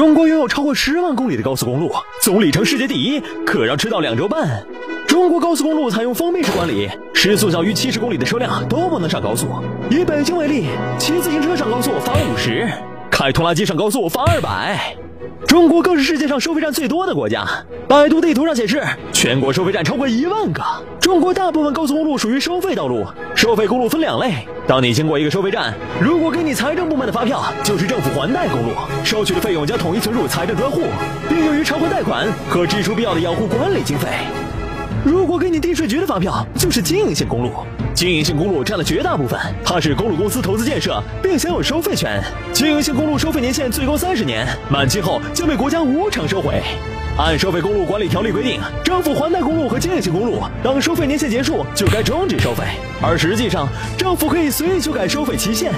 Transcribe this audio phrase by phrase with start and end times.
[0.00, 1.92] 中国拥有超过十万公里的高速公路，
[2.22, 4.66] 总里程世界第一，可绕车道两周半。
[5.06, 9.62] 中国高速公路采用封闭式管理，时速小于七十公里的车辆都不能上高速。
[9.90, 12.66] 以北京为例，骑自行车上高速罚五十，
[13.10, 14.96] 开拖拉机上高速罚二百。
[15.46, 17.46] 中国更是世界上收费站最多的国家。
[17.88, 20.62] 百度地图上显示，全国收费站超过一万个。
[21.00, 23.04] 中国大部分高速公路属于收费道路，
[23.34, 24.46] 收费公路分两类。
[24.66, 30.82] 当你经过一个收费站，如果给你财政部门的发票，就是政府还贷公路，收取的费用将统一存入财政专户，
[31.28, 34.08] 并用于偿还贷款和支出必要的养护管理经费。
[35.02, 37.50] 如果给你地税局的发票，就是经营性公路。
[37.94, 42.22] 经营性公路占了绝大部分，它是公路公司投资建设，并享有收费权。
[42.52, 46.62] 经营性公路收费年限最高三十年，满期后将被国家无偿收回。
[47.16, 52.64] 按收费公路管理条例规定，政府还贷公路和经营性公路，当收费年限结束就该终止收费。
[53.00, 55.72] 而实际上，政府可以随意修改收费期限。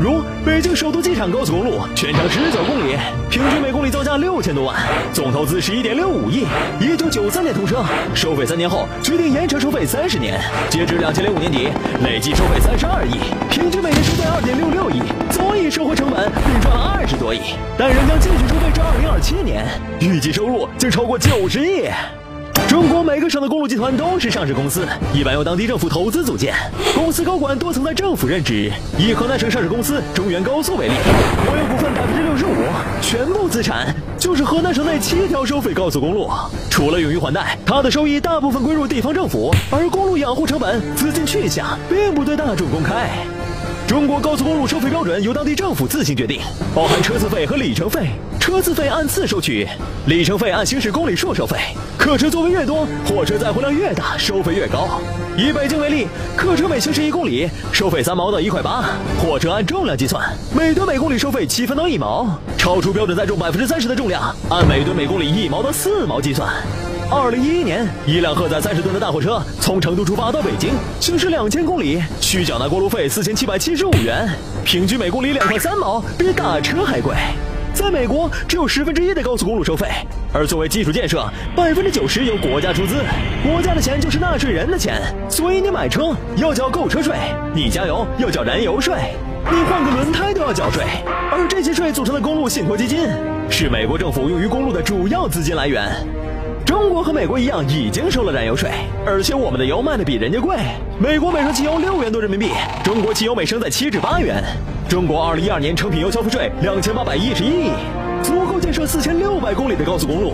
[0.00, 2.96] 如北京首都机场高速公路，全长十九公里，
[3.30, 4.76] 平均每公里造价六千多万，
[5.12, 6.44] 总投资十一点六五亿，
[6.80, 7.84] 一九九三年通车，
[8.14, 11.68] 收费三年后决定延长收费三十年，截至两千零五年底，
[12.02, 13.18] 累计收费三十二亿，
[13.50, 15.00] 平均每年收费二点六六亿，
[15.30, 17.40] 总已收回成本并赚了二十多亿，
[17.78, 19.64] 但仍将继续收费至二零二七年，
[20.00, 21.88] 预计收入将超过九十亿。
[22.68, 24.84] 中国每个省的公路集团都是上市公司，
[25.14, 26.52] 一般由当地政府投资组建。
[26.96, 28.72] 公司高管多曾在政府任职。
[28.98, 30.94] 以河南省上市公司中原高速为例，
[31.46, 32.50] 国有股份百分之六十五，
[33.00, 36.28] 全部资产就是河南省内七条收费高速公路。
[36.68, 43.10] 除了用于还贷，它的收益大部分归入地方政府，而公路养护成本、资金去向并不对大众公开。
[43.86, 46.40] 中国高速公路收费标准由当地政府自行决定，
[46.74, 48.08] 包含车次费和里程费。
[48.40, 49.66] 车次费按次收取，
[50.06, 51.58] 里程费按行驶公里数收费。
[51.98, 55.00] 客车座位越多，货车载货量越大，收费越高。
[55.36, 56.06] 以北京为例，
[56.36, 58.84] 客车每行驶一公里收费三毛到一块八，
[59.18, 60.22] 货车按重量计算，
[60.56, 62.26] 每吨每公里收费七分到一毛。
[62.56, 66.50] 超出标准载重百分之三十的重量，按每吨每公里一毛到四毛计算。
[67.10, 70.70] 二零一一年，一辆荷载三十吨的大货车从成都出发到北京，
[71.00, 74.28] 行驶两千公里，需缴纳过路费四千七百七十五元，
[74.64, 77.14] 平均每公里两块三毛，比打车还贵。
[77.72, 79.88] 在美国，只有十分之一的高速公路收费，
[80.32, 82.96] 而作为基础建设，百分之九十由国家出资。
[83.42, 87.14] 国家的钱就是纳税人的钱，所以你买车要交购车税，
[87.54, 88.94] 你加油要交燃油税，
[89.50, 90.84] 你换个轮胎都要缴税。
[91.30, 93.08] 而这些税组成的公路信托基金，
[93.50, 95.90] 是美国政府用于公路的主要资金来源。
[96.64, 98.70] 中国和美国一样，已经收了燃油税，
[99.06, 100.56] 而且我们的油卖的比人家贵。
[100.98, 102.50] 美国每升汽油六元多人民币，
[102.82, 104.42] 中国汽油每升在七至八元。
[104.88, 107.70] 中国二零一二年成品油消费税两千八百一十亿，
[108.22, 110.32] 足够建设四千六百公里的高速公路，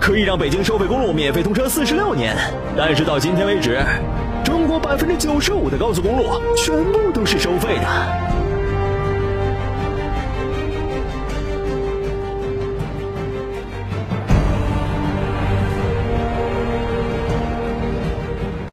[0.00, 2.36] 可以让北京收费公路免费通车四十六年。
[2.76, 3.80] 但是到今天为止，
[4.44, 6.24] 中国百分之九十五的高速公路
[6.56, 8.41] 全部都是收费的。